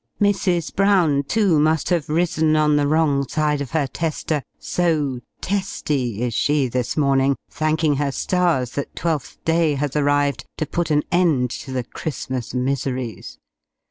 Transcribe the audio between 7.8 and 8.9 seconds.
her stars